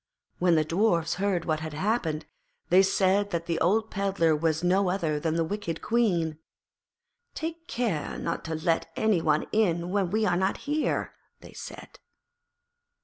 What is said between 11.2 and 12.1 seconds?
they said.